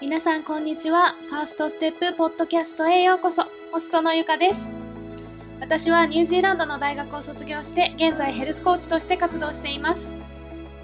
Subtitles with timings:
[0.00, 1.16] 皆さんこんにちは。
[1.28, 3.42] ファーストステップポッドキャストへようこそ。
[3.72, 4.60] ホストのゆかです。
[5.58, 10.06] 私はニュージーランドの大学を卒業して、現在ヘルスコーチとして活動しています。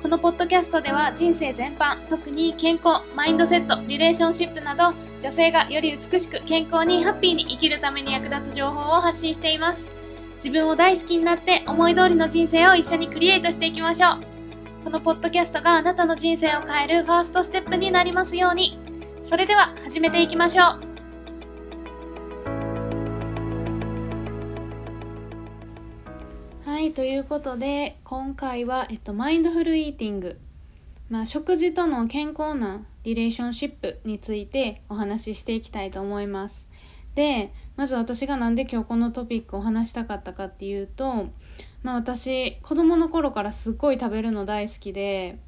[0.02, 4.92] このポッドキャストでは人生全般、特に健康、マインドセット、リレーションシップなど、
[5.22, 9.86] 女性がより美しく健康にハッピーに生きるために役立つ情報を発信しています。
[10.38, 14.20] 自分を大好きになって思い通りの人生を一緒にクリエイトしていきましょう。
[14.82, 18.82] このポッドキャストがあなたの人生を変えるファーストステップになりますように。
[19.26, 20.66] それでは始めていきましょう。
[26.66, 30.38] はい、ということで今回は、えっと、マインドフルイーティング、
[31.08, 36.66] まあ、食事との健康なリレーションシップについてお話ししていきたいと思います。
[37.14, 41.28] でまず私が何で今日このトピックを話したかったかっていうと、
[41.82, 45.38] まあ、私子供の頃からすっごい食べるの大好きで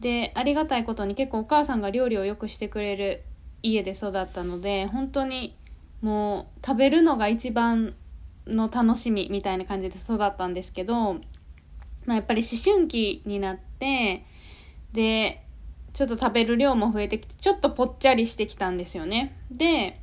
[0.00, 3.22] でありがたいことに結構お母さんが料理をよくしてくれる
[3.62, 5.56] 家で育ったので本当に
[6.02, 7.94] もう食べるのが一番
[8.46, 11.20] の楽しみみたいな感じで育ったんですけど、ま
[12.10, 14.24] あ、やっぱり思春期になって
[14.92, 15.42] で
[15.92, 19.36] ちょっと食べる量も増えてきてちょっとぽっちゃりしてきたんですよね。
[19.50, 19.98] で、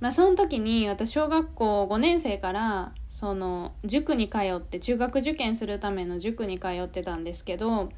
[0.00, 7.90] まあ、その時に私小学校5年生からその塾に通って中学受験するための塾に通ってたんですけど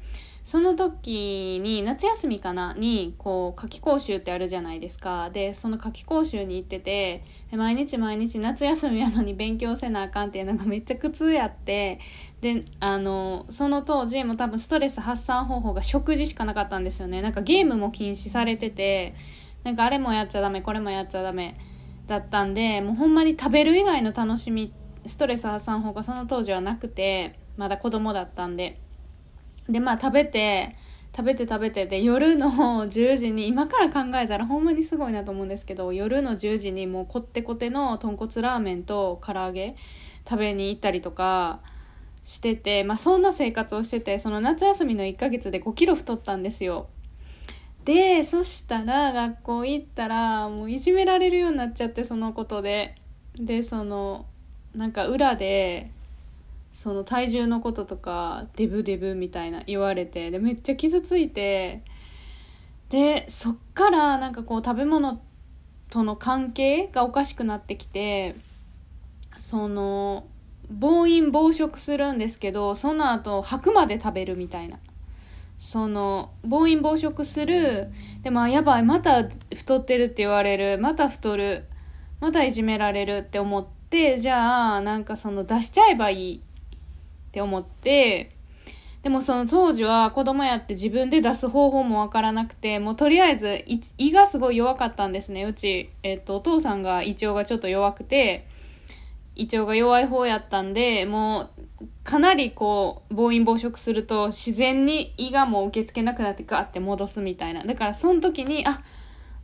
[0.49, 5.29] その時に夏休みかなにこう夏期講習ってあるじゃないですか。
[5.29, 11.99] でその夏期講習に行ってて毎日毎日夏休みやのに勉強せなあかんっていうのがめっちゃ苦痛やって。
[12.41, 17.21] であのその当時も多分ストレス発散方法が食事しかなかったんですよね。
[17.21, 19.13] なんかゲームも禁止されてて
[19.63, 21.59] なんかあれもやっちゃダメこれもやっちゃダメ
[22.07, 24.73] だったんでもうほんまに食べる以外の楽しみ
[25.05, 28.81] ストレス発散法がその当時はなくてまだ子供だったんで。
[29.69, 30.75] でまあ食べて
[31.15, 32.49] 食べて食べてで夜の
[32.87, 39.75] 10時に今から考えたらほんまにすごいなと思うんですけど夜の10時にもうこってこての豚骨ラーメンと唐揚げ
[40.27, 41.61] 食べに行ったりとか
[42.23, 46.87] してて、まあ、そんな生活をしててその夏休みの1ヶ月で5キロ太ったんですよ。
[47.85, 52.95] でそしたら学校行ったらもういじめられるようになっちゃってそのことで。
[53.35, 54.25] でその
[54.75, 55.91] なんか裏で
[56.71, 61.83] その体重のこととかデブデブみたいな言われてでめっちゃ傷ついて
[62.89, 65.21] でそっからなんかこう食べ物
[65.89, 68.35] との関係がおかしくなってきて
[69.35, 70.25] その
[70.69, 74.77] 暴飲暴食するんですけどその後吐くまで食べるみたいな。
[75.59, 77.91] その暴飲暴食する
[78.23, 81.65] でもやばいまた太ってるって言われるまた太る
[82.21, 86.41] またいじめられるって思ってじゃあなんかその出しちゃえばいい
[87.29, 88.31] って思って
[89.03, 93.63] でもその当時は子供やって自分で出す方法もわからなくてもうとりあえず
[93.97, 98.45] 胃がすごい弱かったんですねうち、えっと、お父さんが胃腸がちょっと弱くて
[99.35, 101.59] 胃腸が弱い方やったんでもう
[102.03, 107.63] かなりこう暴飲暴食すると自然に胃がもう受け付けなくなってガーって戻すみたいな。
[107.63, 108.81] だからその時にあ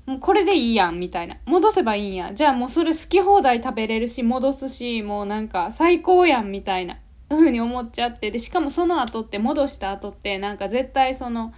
[0.06, 1.38] もうこれでいいやんみたいな。
[1.46, 2.34] 戻せばいいんや。
[2.34, 6.97] じゃあもうそれ好き放題食べれるし戻すしもうなんか最高やんみたいな。
[7.35, 11.53] ふうに思っちゃってでしかもその後って戻した後ってなんか絶対その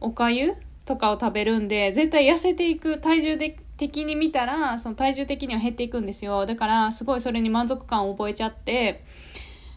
[0.00, 0.54] おかゆ
[0.84, 6.46] とかを食べるんで絶対痩せていく体重で的に見たらその体重的には減っていくんですよ。
[6.46, 9.04] だからすごいそれに満足感を覚えちゃって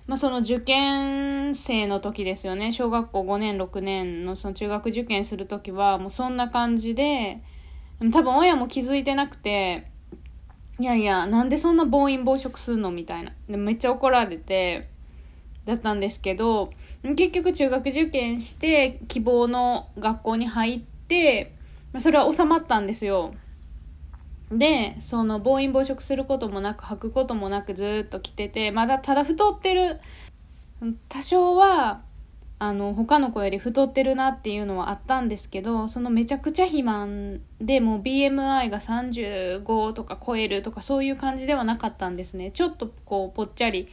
[0.07, 2.71] まあ、その受験生の時ですよね。
[2.71, 7.41] 小学校5年6年のその中学受験する時はもうそんな感じで
[8.13, 9.91] 多分親も気づいてなくて
[10.79, 12.89] いやいやなんでそんな暴飲暴食するの？
[12.89, 13.33] みたいな。
[13.49, 14.87] でめっちゃ怒られて
[15.67, 16.71] だったんですけど
[17.03, 21.51] 結局中学受験して希望の学校に入って
[21.99, 23.33] それは収まったんですよ。
[24.49, 29.99] でその暴飲暴食することもなく吐くこともなくずっと来ててまだただ太ってる
[31.09, 32.01] 多少は
[32.59, 42.51] あの他の子より太ってるなっていうのはあったんですけどそのめちゃくちゃ肥満でもう BMI が35とか超えるとかそういう感じではなかったんですね。
[42.51, 43.89] ちょっとこうぽっちゃり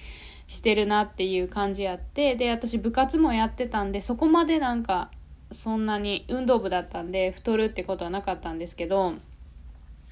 [0.46, 5.10] してるなっていう感じやってで私部活もやってたんでそこまでなんか
[5.52, 9.14] そんなに運動部だったんで太るってことはなかったんですけど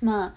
[0.01, 0.35] まあ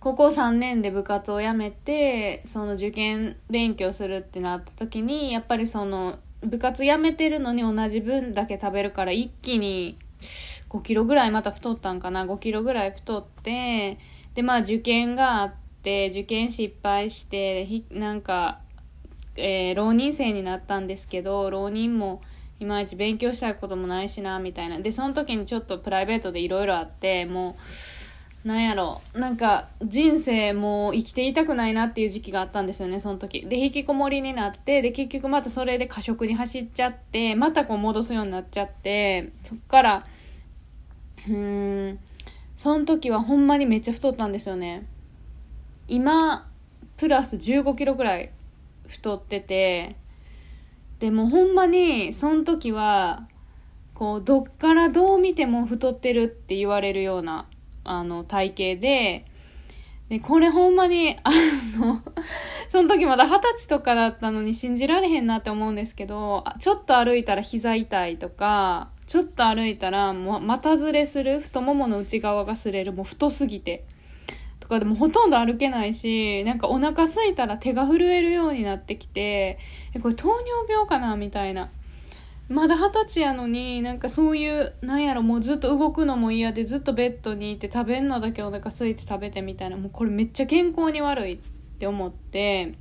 [0.00, 9.98] 高校3年で部活を辞めてその受験勉強するってなった時にやっぱりその部活辞めてるのに同じ分だけ食べるから一気に
[10.68, 13.98] 5キロぐらいまた太ったんかな5キロぐらい太って
[14.34, 18.60] でまあ受験があって受験失敗してなんか
[19.36, 22.22] えー、浪人生になったんですけど浪人も
[22.58, 24.80] いまいち勉強したいこともないしなみたいな。
[24.80, 27.56] でその時にちょっとプライベートでいろいろあっても
[28.44, 29.02] うなんやろ。
[29.12, 33.42] なんか人生もう生きていたくないなっていう時期があったんですよねその時。
[33.42, 40.06] で引きこもりになってで結局またそれで過食に走っちゃってまたこう戻すようになっちゃってそっから
[41.28, 41.98] うん
[42.54, 44.86] その時はほんまにめっちゃ太ったんですよね。
[45.88, 46.48] 今
[46.96, 48.30] プラス1 5キロぐらい
[48.88, 49.96] 太ってて
[50.98, 53.28] でもほんまにその時は
[53.94, 57.46] こうどっからどう見ても太ってるって言われるような
[57.84, 59.24] あの体型で
[60.08, 61.30] でこれほんまにあ
[61.78, 62.02] の
[62.68, 73.84] その時まだ二十歳とかだったのに信じられへんなって思うんですけどちょっと歩いたら膝痛いとかちょっと歩いたらもう股ずれする太ももの内側が擦れるもう太すぎて。
[74.66, 79.60] とかでもほとんど歩けないしなんかお腹空いたら手が震えるようになってきて
[79.94, 81.70] えこれ糖尿病かなみたいな。
[82.48, 89.76] まだ二十歳やのになんかそういうなんやろもうずっと動くのも嫌でずっとベッドにいて食べんのだけお腹空いて食べてみたいな。
[89.76, 91.38] もうこれめっちゃ健康に悪いっ
[91.78, 92.74] て思って。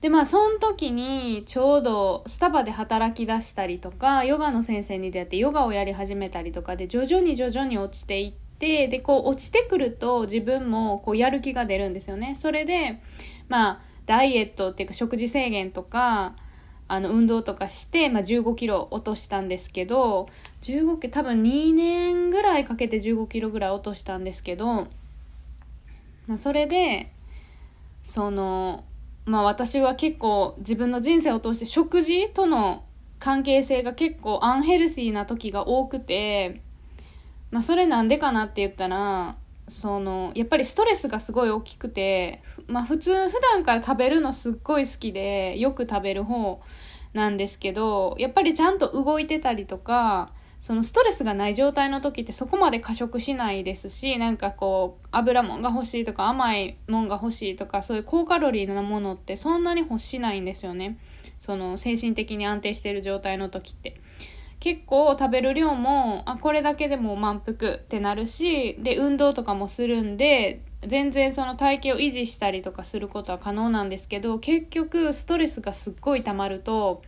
[0.00, 12.36] でまあその時にちょうどスタバで働き出したりとかヨガの先生に出会ってヨガをやり始めたりとかで徐々に徐々に落ちていってでこう落ちてくると自分もこうやる気が出るんですよね。
[12.36, 13.02] それで
[13.48, 16.36] まあダイエットっていうか食事制限とか
[16.86, 20.28] あの運動とかして、まあ、15キロ落としたんですけど
[20.62, 24.86] 15キロ多分2年ぐらいかけて15キロぐらい落としたんですけど、
[26.28, 27.10] まあ、それで
[28.04, 28.84] その
[29.24, 32.84] まあ私は結構自分の人生を通して食事との
[33.18, 36.60] 関係性が結構アンヘルシーな時が多くて、
[37.52, 39.36] まあ、それなんでかなって言ったら
[39.68, 46.60] そのやっぱりストレスがすごい大きくて、まあ、普通普段から食べるのすっごい好きでよく食べる方
[47.12, 60.98] なんですけどやっぱりちゃんと動いてたりとかそのストレスがない状態の時ってそこまで過食しないですしなんかこう油もんが欲しいとか甘いもんが欲しいとかそういう高カロリーなものってそんなに欲しないんですよね。
[61.40, 64.00] その精神的に安定してる状態の時って。
[64.62, 77.02] 結構食べる量もあこれだけでも満腹ってなるしで運動とかもするんで全然その体型を維持したりとかすることは可能なんですけど結局ストレスがすっごい溜まると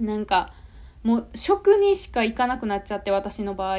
[0.00, 0.54] なんか
[1.02, 3.76] もう食にしか行かなくなっちゃって私の場合。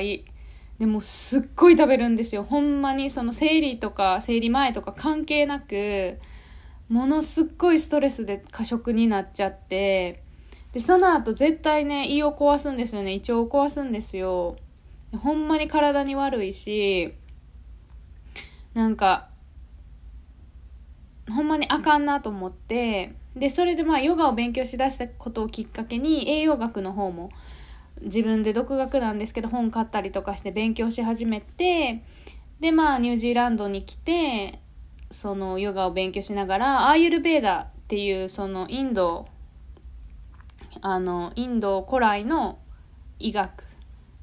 [0.77, 2.43] でもすっごい食べるんですよ。
[2.43, 6.19] ほんまにその生理とか生理前とか関係なく
[6.89, 10.26] ものすっごいストレスで過食になっちゃって
[10.73, 13.13] でその後絶対ね胃を壊すんですよね。
[13.13, 14.55] 胃腸を壊すんですよ。
[15.15, 17.13] ほんまに体に悪いし
[18.73, 19.29] なんか
[21.29, 27.29] ほんまにあかんなと思ってでそれでまあヨガを勉強しだしたことをきっかけに栄養学の方も
[28.01, 32.03] 自分で独学なんですけど本買ったりとかして勉強し始めて
[32.59, 34.59] でまあニュージーランドに来て
[35.11, 39.27] そのヨガを勉強しながらアーユルベーダっていうそのインド
[40.89, 42.59] あのインド古来の
[43.19, 43.65] 医学。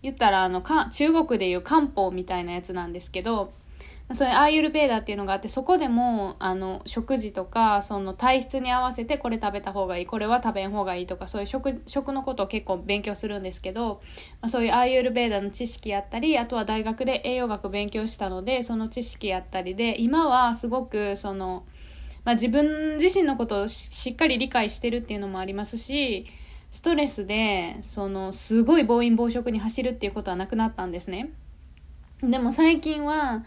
[0.03, 3.55] 言ったらあのか中国でいう漢方みたいなやつなんですけど
[4.13, 14.03] それアーユルベーダっていうのがあってそこでもあの食事とかその体質に合わせてこれ食べた方がいいこれは食べん方がいいとかそういう食食のことを結構勉強するんですけど、
[14.43, 21.65] まあ、そういうアーユルベーダの知識やったりあとは大学で栄養学勉強したのでその知識やったりで今はすごくその、
[22.27, 26.27] まあ、自分自身のことをしっかり理解してるっていうのもありますし
[26.75, 31.31] ストレスでそのすごい暴飲暴食に走るっていうことはなくなったんですね。
[32.21, 33.45] でも最近は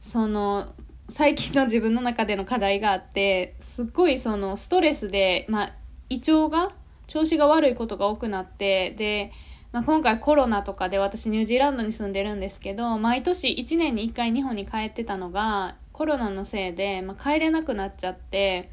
[0.00, 0.68] その
[1.08, 5.72] 最近の自分の中での課題があってすっごいそのストレスで、まあ、
[6.08, 6.72] 胃腸が
[7.08, 9.32] 調子が悪いことが多くなってで、
[9.72, 18.70] まあ、今回コロナとかで私ニュージーランドに住んでるんですけど毎年1年に1回日本に帰ってたのがコロナのせいで、まあ、帰れなくなっちゃって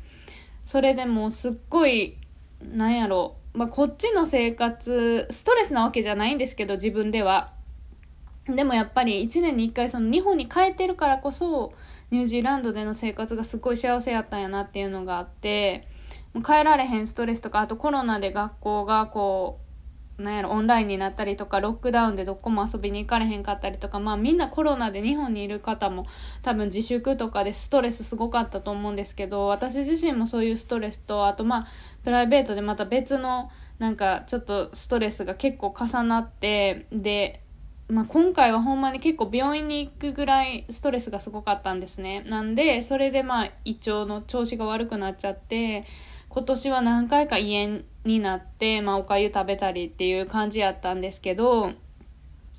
[0.64, 2.18] それでもうすっごい
[2.62, 7.54] なんやろまあ、こっちの生活ストレスなわけじゃないんですけど自分では。
[8.48, 11.74] でもやっぱり1年に1回その日本に帰ってるからこそ
[12.12, 15.88] ニュージーランドでの生活がすごい幸せやったんやなっていうのがあって
[16.46, 19.65] 帰られへんストレスとかあとコロナで学校がこう
[20.18, 26.06] なんやろオンラインになったりとかロックダウンでどこも遊びに行かれへんかったりとかまあみんなコロナで日本にいる方も
[26.42, 31.68] 多分自粛とかでストレスすごかったと思うんですけど私自身もそういうストレスとあとまあ
[32.04, 37.42] プライベートでまた別のなんかちょっとストレスが結構重なってで、
[37.90, 42.24] まあ、今回はほんまに結構病院に行くぐらいストレスがすごかったんですね。
[42.30, 45.84] なんでそれでまあ胃腸の調子が悪くなっちゃって
[46.36, 51.72] 今年は何回か家になって、まあ、おかゆ食べたりっていう感じやったんですけど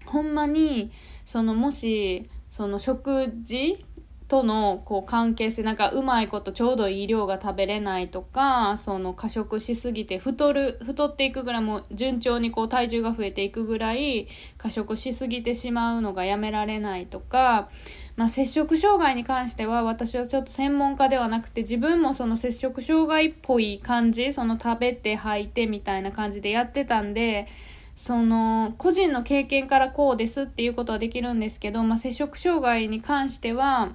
[0.07, 0.91] ほんまに
[1.27, 3.85] そのもしその食事
[4.29, 17.69] とのこう関係性なんかうまいことちょうどいい量が食べれないとかその過食しすぎて太る太っていくぐらいも順調にこう体重が増えていくぐらい過食しすぎてしまうのがやめられないとか、
[18.17, 27.47] まあ、摂食障害に関しては私はちょっと専門家ではなくて自分もその摂食障害っぽい感じその食べて吐いてみたいな感じでやってたんで
[27.95, 33.93] その個人の経験からこうですっていうことはできるんですけど、まあ、摂食障害に関しては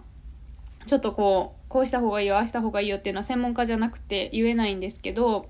[0.85, 5.47] ちょっとこう、こうした方がいいよ、ああした方がいいよっていうのは専門家じゃなくて言えないんですけど、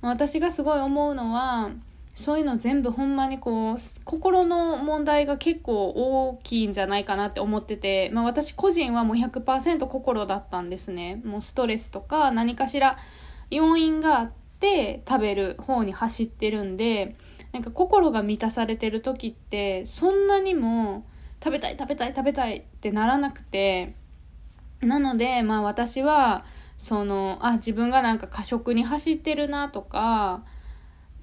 [0.00, 1.70] まあ私がすごい思うのは、
[2.14, 11.20] そういうの全部ほんまにこう、心の問題が結構大きいんじゃないかなって思ってて、まあ私個人はもう100%心だったんですね。
[11.24, 12.98] もうストレスとか何かしら
[13.50, 17.16] 要因があって食べる方に走ってるんで、
[17.52, 21.04] なんか心が満たされてる時ってそんなにも
[21.42, 23.94] 食べたい食べたい食べたいってならなくて、
[24.80, 26.44] なので、まあ私は、
[26.78, 30.42] その、あ、自分がなんか過食に走ってるなとか、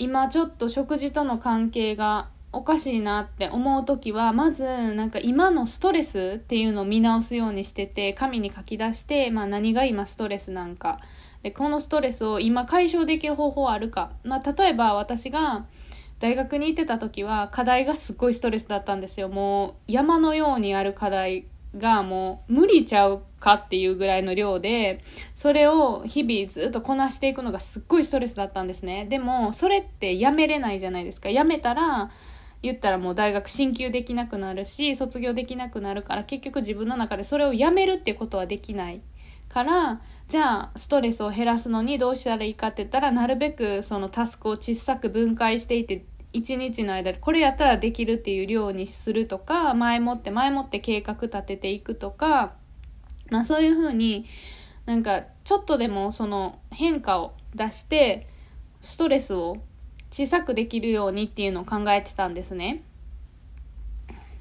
[0.01, 10.99] 今ちょっと食事との関係がおかしいなって思う時は、まずなんか今のストレスっていうのを見直すようにしてて、紙に書き出して、まあ何が今ストレスなんか。
[11.43, 14.09] で、このストレスを今解消できる方法はあるか。
[14.23, 15.67] まあ例えば私が、
[16.17, 19.29] 大学に行ってた時は課題がすっごいストレスだったんですよ。
[19.29, 21.45] もう山のようにある課題
[21.77, 25.03] がもう無理ちゃうかっていうぐらいの量で、
[25.35, 29.05] それを日々ずっとこなしていくのがすっごいストレスだったんですね。
[29.05, 31.29] でも、それってやめれないじゃないですか。
[31.29, 32.11] やめたら、
[32.61, 39.01] 言ったらもう大学進級できなくなるし、卒業できなくなるから、結局自分の中でそれをやめるってことはできない。
[39.51, 52.53] から、じゃあ、ストレスを減らすのにどうしたらいいかって言ったら、なるべくそのタスクを小さく分解していって1日の間でこれやったらできるっていう量にするとか前もって前もって計画立てていくとか、
[53.29, 54.25] まあ、そういうふうに
[54.85, 58.27] なんかちょっとでもその変化を出して
[58.81, 59.57] ストレスを
[60.11, 62.83] 小さくできるようにっていうのを考えてたんですね。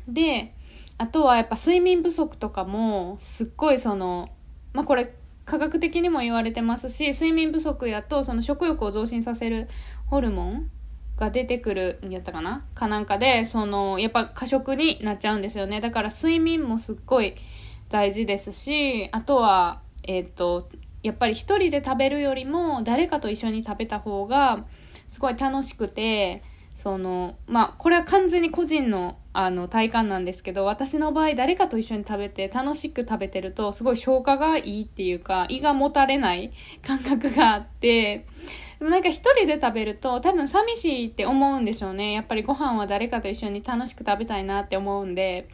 [0.09, 0.55] で
[0.99, 4.29] あとはやっぱ睡眠不足とかもすっごいその
[4.73, 9.69] まあこれ科学的にも言われてますし睡眠不足やとその食欲を増進させる
[10.07, 10.71] ホルモン
[11.21, 12.67] が出てくるんやったかな？
[12.75, 15.81] かなんかで、その、やっぱ過食になっちゃうんですよね。
[15.81, 17.37] だから睡眠もすっごい
[17.91, 20.69] 大事ですし、あとは、えっ、ー、と、
[21.03, 24.65] やっぱり一人で食べるよりも誰かと一緒に食べた方が
[25.09, 26.43] すごい楽しくて、
[26.75, 36.53] その、まあ、これは完全に個人のあの体感なんですけど、私の場合誰かと一緒に食べて楽しく食べてるとすごい消化がいいっていうか胃がもたれない
[36.85, 38.27] 感覚があって、
[38.81, 42.13] でもなんか一人で食べると多分寂しいって思うんでしょうね。
[42.13, 45.49] やっぱりご飯は誰かと一緒に楽しく食べたいなって思うんで。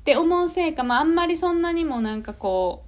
[0.00, 2.84] って思うせいか、まああんまりそんなにもなんかこ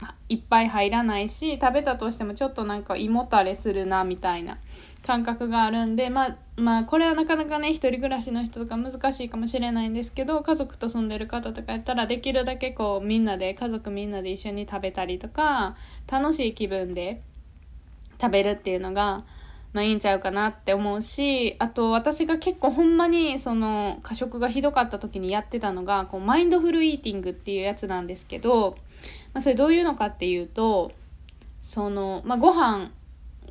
[0.00, 4.56] う、いっぱい入らないし、食べたとしてもちょっとなんか胃もたれするなみたいな
[5.02, 15.76] 感覚があるんで、まあ、まあこれはなかなかね、一人暮らしの人とか難しいかもしれないんですけど、家族と住んでる方とかやったらできるだけこうみんなで、家族みんなで一緒に食べたりとか、
[16.10, 17.20] 楽しい気分で
[18.20, 19.24] 食べるっていうのが、
[19.72, 28.76] まあいいんちゃうかなって思うし、あと私が結構ほんまにその過食がひどかった時にやってたのが、こうマインドフルイーティングっていうやつなんですけど、
[29.32, 30.92] まあそれどういうのかっていうと、
[31.60, 32.90] その、まあご飯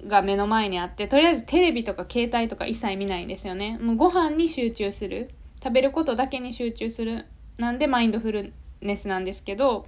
[0.08, 3.78] が目の前にあって、とりあえずテレビとか携帯とか一切見ないんですよね。
[3.82, 5.30] もうご飯に集中する。
[5.62, 7.26] 食べることだけに集中する。
[7.58, 9.86] なんでマインドフルネスなんですけど、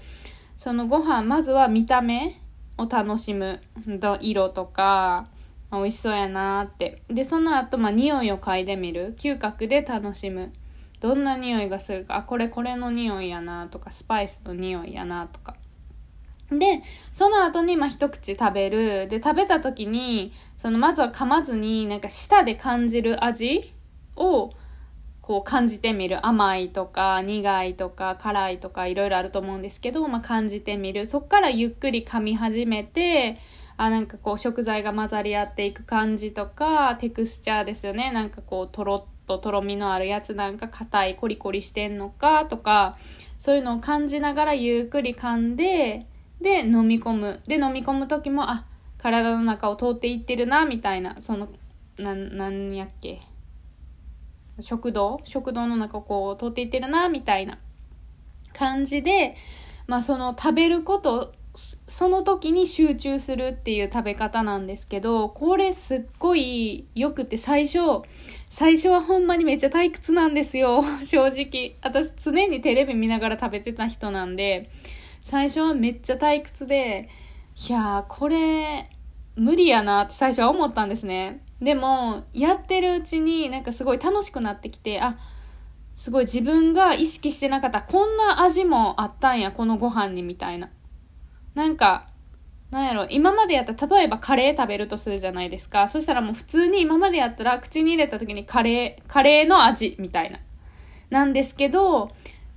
[0.57, 2.41] そのご飯、まずは見た目
[2.77, 3.61] を楽しむ
[4.21, 5.27] 色とか
[5.71, 7.01] 美味しそうやなーって。
[7.09, 9.15] でその後まあ匂いを嗅いでみる。
[9.17, 10.53] 嗅覚で楽しむ。
[11.01, 12.17] どんな匂いがするか。
[12.17, 15.55] あこれこれの匂いやなとかスパイスの匂いやなとか。
[16.49, 19.07] でその後にまあ一口食べる。
[19.09, 23.73] で食べた時にそのまずは噛まずになんか舌で感じる味
[24.15, 24.51] を
[25.25, 31.07] こう感じてみる甘いとか苦いとか辛いとかいろいろあると思うんですけど、まあ、感じてみる。
[31.07, 33.39] そっからゆっくり噛み始めて
[33.75, 38.11] あなんかこう食材が混ざり合っていく感じとかテクスチャーですよね。
[38.11, 42.95] なんかこうとろっととろみのあるやつなんか硬いコリコリしてんのかとか
[43.39, 46.05] そういうのを感じながらゆっくり噛んで
[46.39, 47.41] で飲み込む。
[47.47, 48.65] で飲み込む時もあ
[48.99, 51.15] 体の中を通っていってるなみたいな。
[51.19, 51.47] その
[51.97, 53.21] ななんやっけ？
[54.59, 57.59] 食堂食堂の中をこう通っていってるなみたいな
[58.53, 59.35] 感じで、
[59.87, 61.33] まあ、その食べること
[61.87, 68.01] その時に集中するっていう食べ方なんですけど、これすっごい良くて最初、
[68.49, 71.75] 最初はほんまにめっちゃ退屈なんですよ、 正直。
[71.81, 74.69] 私常にテレビ見ながら食べてた人なんで、
[75.23, 77.09] 最初はめっちゃ退屈で、
[77.69, 78.89] いやー、これ、
[79.35, 81.41] 無理やなって最初は思ったんですね。
[81.65, 85.17] でも、やってるうちになんかすごい楽しくなってきて、あ、
[85.95, 90.69] すごい自分が意識してなかったこんな味もあったんや、このご飯にみたいな。
[91.55, 92.09] なんか、
[92.69, 95.87] なんやろ、今までやったら、例えばカレー食べるとするじゃないですか。
[95.87, 100.37] そしたらもう普通に今までやったら口に入れた時にカレー、カレーの味みたいな。
[101.09, 102.11] なんですけど、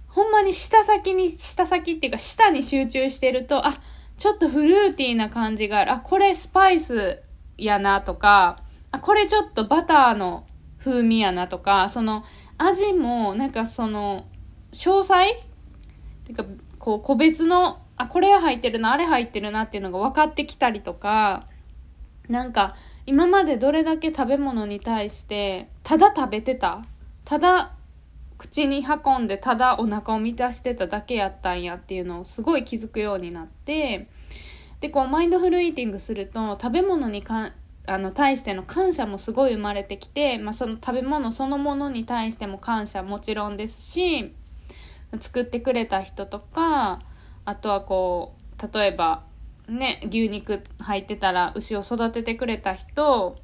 [0.09, 3.81] ほんまに舌先に、舌先っていうか舌に集中してると、あ、
[4.19, 5.93] ちょっとフルーティーな感じがある。
[5.93, 7.23] あ、これスパイス
[7.57, 8.59] やなとか、
[8.91, 10.47] あ、これちょっとバターの
[10.79, 12.25] 風味やなとか、その
[12.57, 14.27] 味もなんかその、
[14.73, 15.35] 詳細？
[16.27, 16.45] てか、
[16.79, 21.47] こう個別のあ、これ入ってるな、あれ入ってるなっていうのが分かってきたりとか、
[22.29, 22.77] なんか、
[23.07, 26.85] 今までどれだけ食べ物に対して、ただ食べてた
[27.25, 27.73] ただ、
[28.37, 34.07] 口に運んで、ただお腹を満たしてただけやったんやっていうのをすごい気づくようになって、
[34.81, 37.51] で、こう、マインドフルイーティングすると、食べ物にか
[37.89, 44.35] あの対しての感謝もすごい生まれてきて、まあ、その食べ物そのものに対しても感謝もちろんですし
[45.21, 47.01] 作ってくれた人とか
[47.45, 49.25] あとはこう例えば
[49.69, 53.39] ね牛肉入ってたら牛を育ててくれた人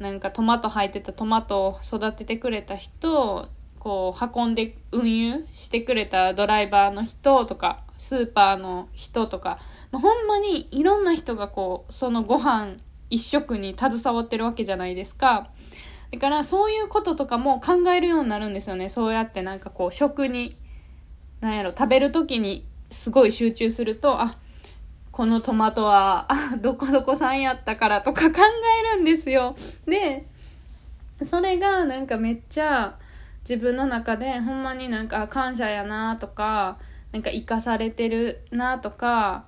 [0.00, 3.48] なんかトマト入ってたトマトを育ててくれた人
[3.78, 9.60] こう運んで運輸してくれたドライバーの人とかスーパーの人とか、
[9.92, 12.78] まあ、ほんまにいろんな人がこうそのご飯
[13.14, 15.50] 一食に携わってるわけじゃないですか。
[16.12, 18.88] だからそういうこととかも考えるようになるんですよね。
[18.88, 20.56] そうやってなんかこう食に、
[21.40, 24.36] なんやろ、食べる時にすごい集中すると、あ、
[25.10, 28.40] このトマトは、あ、 どこどこさんやったからとか 考
[28.92, 29.54] えるんですよ。
[29.86, 30.26] で、
[31.24, 32.96] それがなんかめっちゃ
[33.48, 36.78] 自分の中でほんまになんか感謝やなとか、
[37.12, 39.44] なんか生かされてるなとか、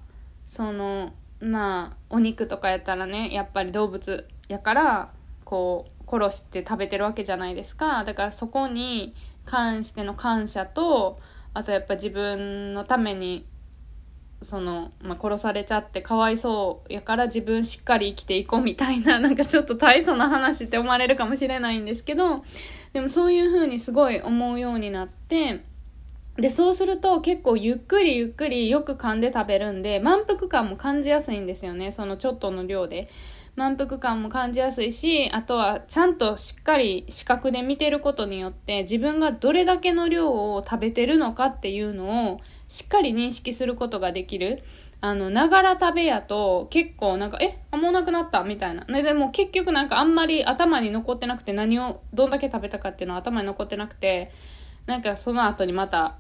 [0.46, 5.12] その、まあ、お肉とかやったらね、やっぱり動物やから、
[5.44, 8.04] こう、殺して食べてるわけじゃないですか。
[8.04, 11.18] だからそこに関しての感謝と、
[11.52, 13.46] あとやっぱ自分のために
[14.42, 22.44] その、まあ、殺されちゃってかわいそうやから自分しっかり生きていこうみたいな、 なんかちょっと大層な話って思われるかもしれないんですけど、
[22.92, 25.64] でもそういう風にすごい思うようになって、
[26.38, 33.08] で、そうすると結構ゆっくりゆっくりよく噛んで食べるんで、満腹感も感じやすいんですよね、そのちょっとの量で。
[33.56, 44.62] 満腹感も感じやすいし、あとはちゃんとしっかり視覚で見てることによって自分がどれだけの量を食べてるのかっていうのをしっかり認識することができる。
[45.00, 48.44] あの、ながら食べやと結構なんか、え、あ、もうなくなった？
[48.44, 48.84] みたいな。
[48.84, 54.32] ね、でも結局なんかあんまり頭に残ってなくて何をどんだけ食べたかっていうのは頭に残ってなくて、
[54.84, 56.16] なんかその後にまた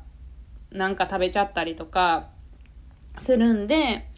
[0.76, 2.28] なんか食べちゃったりとか
[3.18, 4.08] するんで、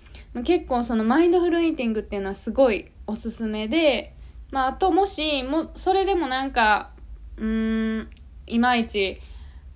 [0.44, 4.14] 結構そのマインドフルイーティングっていうのはすごいおすすめで、
[4.50, 6.90] まあ、あともし、も、それでもなんか、
[7.36, 8.10] うーん、
[8.46, 9.20] いまいち、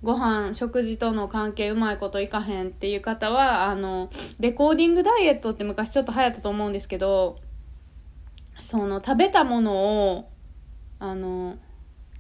[0.03, 7.39] ご飯、食事との関係うまいこといかへんっていう方は、あの、レコーディングダイエットって昔ちょっと流行ったと思うんですけど、
[8.59, 10.31] その食べたものを、
[10.99, 11.57] あの、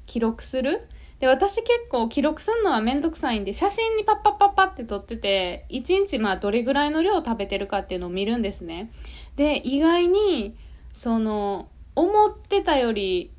[0.07, 0.89] 記録する
[1.23, 8.91] で、私結構記録するのはめんどくさいんで、写真にパッパッパッパって撮ってて、1日まあどれぐらいの量を食べてるかっていうのを見るんですね。
[9.37, 10.57] で、意外に、
[10.93, 13.31] その思ってたより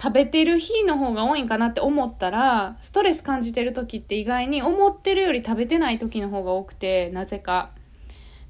[0.00, 7.70] 食べてる日の方が多いんかなって思ったらストレス感じてる時って意外に思ってるより食べてない時の方が多くてなぜか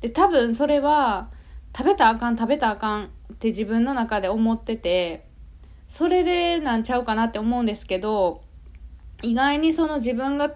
[0.02, 1.30] で多分それは
[1.76, 5.26] 食べたあかん食べたあかんって自分の中で思ってて
[5.88, 8.42] それでなんちゃうかなって思うんですけど
[9.22, 10.54] 意外にその自分が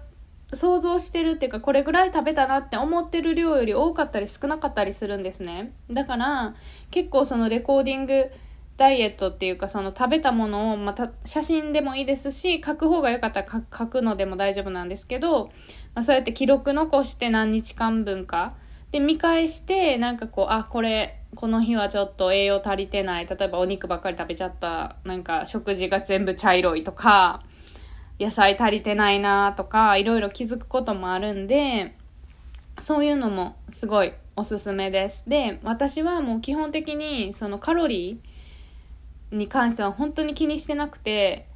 [0.55, 5.73] 想像してるっていうかこれぐらい食べたなって思ってる量より多かったり少なかったりするんですね。
[5.91, 6.55] だから
[6.91, 8.31] 結構そのレコーディング
[8.77, 15.47] ダイエットっていうかその食べたものをまた写真でもいいですし書く方が良かったら書くのでも大丈夫なんですけど、
[15.95, 18.55] まあ、そうやって記録残して何日間分か
[18.91, 23.27] で見返してなんかこうあこれこの日はちょっと栄養足りてない。
[23.27, 24.97] 例えばお肉ばっかり食べちゃった。
[25.05, 27.43] なんか食事が全部茶色いとか
[28.21, 31.95] 野菜足りてないなとかいろいろ気づくこともあるんで
[32.79, 35.25] そういうのもすごいおすすめです。
[35.27, 41.47] で私はもう基本的にそのカロリーに関しては本当に気にしてなくて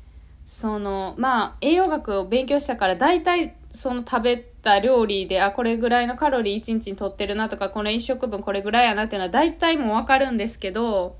[0.45, 11.17] そのまあ栄養学を勉強したから大体その食べた料理であこれぐらいのカロリー1日にとってるなとかこれ1食分これぐらいやなっていうのは大体もう分かるんですけど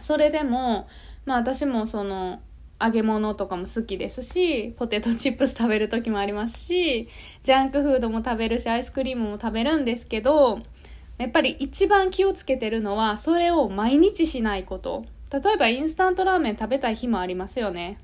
[0.00, 0.88] それでも
[1.26, 2.40] まあ私もその
[2.80, 7.08] 揚げ物とかも好きですしポテトチップス食べる時もありますし
[7.42, 10.60] ジャンクフードも食べるしアイスクリームも食べるんですけど
[11.18, 15.04] やっぱり一番気をつけてるのはそれを毎日しないこと。
[15.30, 17.98] 例えばインスタントラーメン食べたい日もありますよね。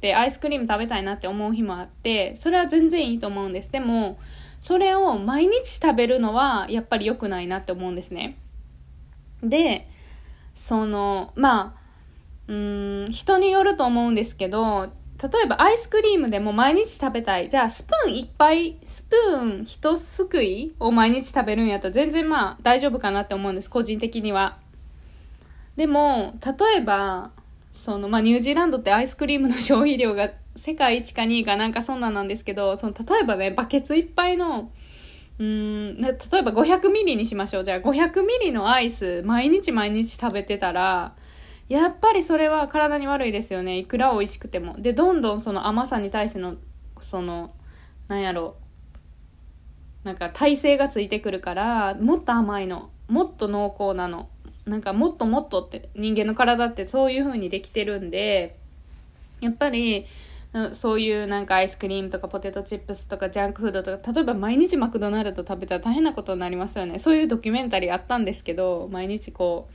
[0.00, 3.70] でアイスクリーム食べたいなって思う日もあってそれは全然いいと思うんです。
[3.70, 4.18] でも
[4.60, 8.38] それを毎日食べるのはやっぱり良くないなって思うんですね。
[9.42, 9.88] で
[10.54, 11.83] そのまあ
[12.48, 17.48] うん人によると思うんですけど例えばアイスクリームでも毎日食べたい。
[17.48, 24.58] じゃあスプーンいっぱいスプーン一すくいを毎日食べるんやったら全然まあ大丈夫かなって思うんです個人的には。
[25.76, 27.30] でも例えば
[27.72, 34.70] そのまあニュージーランドってアイスクリームの消費量が世界一か2位かなんかそんなんなんですけどその例えばねバケツいっぱいの
[35.38, 37.64] うん例えば500ミリにしましょう。
[37.64, 41.14] じゃあ500ミリのアイス毎日毎日食べてたら
[41.68, 43.78] やっぱりそれは体に悪いですよね。
[43.78, 44.76] いくら美味しくても。
[44.78, 46.56] でどんどんその甘さに対しての
[47.00, 47.52] その
[48.08, 48.56] なんやろ。
[50.04, 52.90] なんか耐性がついてくるからもっと甘いの。
[53.08, 54.28] もっと濃厚なの。
[54.66, 58.56] なんかもっともっとって人間の体ってそういう風にできてるんで
[59.42, 60.06] やっぱり
[60.72, 66.98] そういうなんかアイスクリームとかポテトチップスとかジャンクフードとか例えば毎日マクドナルド食べたら大変なことになりますよね。
[66.98, 69.74] そういうドキュメンタリーあったんですけど毎日こう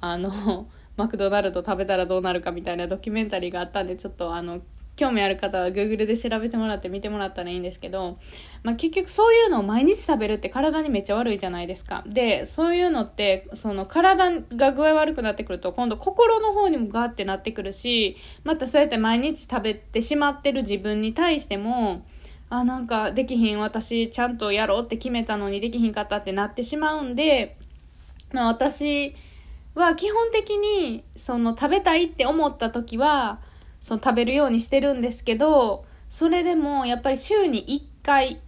[0.00, 4.60] あのマクドナルド食べたらどうなるかみたいなドキュメンタリーがあったんでちょっとあの
[4.96, 8.18] 興味ある方は Google で調べてもらって見てもらったらいいんですけど、
[8.62, 12.02] まあ、結局そういうのを毎日食べるって体にめっちゃ悪いじゃないですか。
[12.06, 22.06] で、そういうのって、その体が具合悪くなってくると今度心の方にもガーってなってくるし、またそうやって毎日食べてしまってる自分に対しても、
[22.48, 27.58] あ、なんかできひん私ちゃんとやろうって決めたのにできひんかったってなってしまうんで、
[28.32, 29.14] まあ私、
[29.76, 33.38] は基本的にその食べたいって思った時は
[33.80, 38.40] その食べるようにしてるんですけどそれでもやっぱり週に1回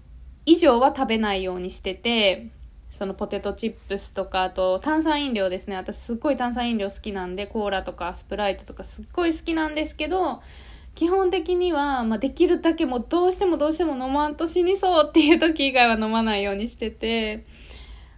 [0.46, 2.48] 以上は食べないようにしてて
[2.90, 5.76] そのポテトチップスとかあと炭酸飲料ですね。
[5.76, 10.42] 私すっごい炭酸飲料好きなんでコーラとかスプライトとかすっごい好きなんですけど
[10.94, 17.44] 基本的には、まあ、できるだけもうどうしてもどうしても飲まんと死にそうっていう時以外は飲まないようにしてて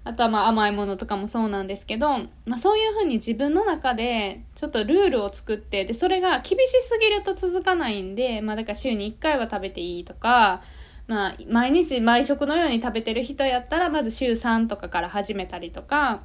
[0.03, 10.63] あとはまあ甘いものとかもそうなんですけど、まあ、そういうふうに自分の中でちょっとルールを作ってでそれが厳しすぎると続かないんで、まあ、だから週に1回は食べていいとか、
[11.07, 16.23] まあ、毎日毎食のように食べてる人やったらまず週3とかから始めたりとか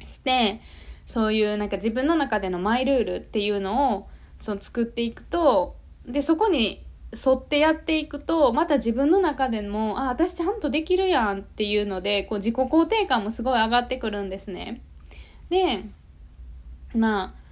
[0.00, 0.60] して
[1.06, 5.76] そういうなんか自分の中でのマイルールっていうのをその作っていくと
[6.06, 6.83] でそこに
[7.14, 14.82] 沿ってやっていくとまた自分の中でもあ私ちゃんとできるやんっていうのでこう自己肯定感もすごい上がってくるんですね。
[15.50, 15.84] で
[16.94, 17.44] まあ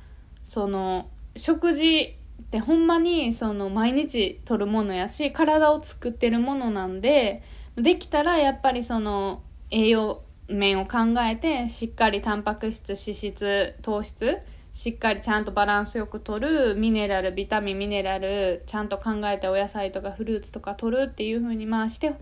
[0.44, 7.42] その食事ってほんまにその毎日とるものやし体を作ってるものなんで
[7.76, 14.38] できたらやっぱりその栄養面を考えてしっかりタンパク質脂質糖質
[14.74, 22.12] しっかりちゃんとバランスよくとるミネラルビタミンミネラルちゃんと考えてお野菜とかフルーツとか取るっていう風にまあして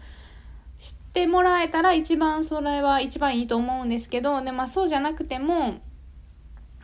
[0.78, 5.80] 知ってもらえたら一番それは一番いいと思うんですけどでまあそうじゃなくても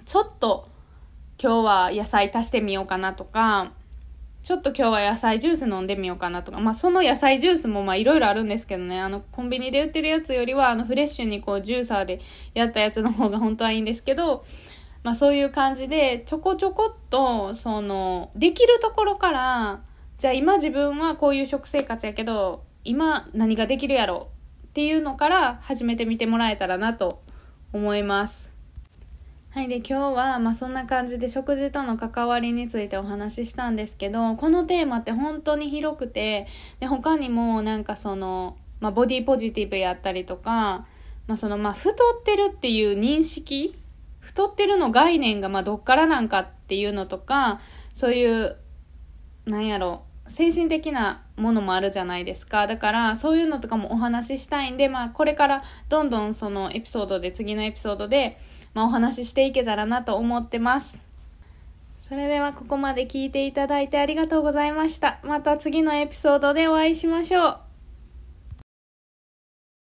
[0.04, 0.68] ちょっと
[1.42, 3.72] 今日は野菜足してみようかなとか
[4.46, 12.20] ちょっと今日は野菜ジュース飲んでみようかなとか、まあその野菜ジュースもまあいろいろあるんですけどね、あのコンビニで売ってるやつよりはあのフレッシュにこうジューサーで
[12.54, 14.44] やったやつの方が本当はいいんですけど、
[15.06, 19.80] まあ、そういう感じでちょこちょこっとそのできるところから
[20.18, 24.26] じゃあ今自分はこういう食生活やけど今何ができるやろ
[24.66, 27.22] っていうのから始めてみてもらえたらなと
[27.72, 28.50] 思います。
[29.50, 29.68] はい。
[29.68, 36.46] で、今日は、まあそんな感じで食事との関わりについてお話ししたんですけど、このテーマって本当に広くて、
[36.78, 40.86] で、他にもなんかその、まあボディポジティブやったりとか、
[41.26, 43.74] まあその、まあ太ってるっていう認識
[44.26, 47.60] 太ってるの概念がまあどっからなんかっていうのとか
[47.94, 48.56] そういう
[49.46, 52.66] なんやろ精神的なものもあるじゃないですか。
[52.66, 58.38] だからそういうのとかもお話ししたいんで、まあ、これからどんどんそのエピソードで次のエピソードで、
[58.74, 61.00] まあ、お話ししていけたらなと思ってます。
[62.00, 65.20] それではここまで聞いていただいてありがとうございました。
[65.22, 67.65] また次のエピソードでお会いしましょう。